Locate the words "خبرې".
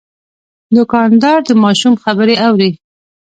2.03-2.35